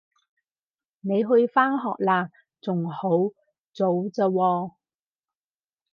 [1.01, 2.31] 你去返學喇？
[2.59, 3.07] 仲好
[3.71, 4.73] 早咋喎